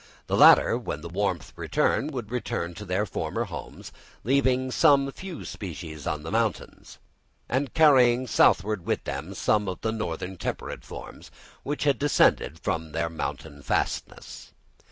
[0.25, 3.91] These latter, when the warmth returned, would return to their former homes,
[4.23, 6.97] leaving some few species on the mountains,
[7.47, 11.29] and carrying southward with them some of the northern temperate forms
[11.61, 14.53] which had descended from their mountain fastnesses.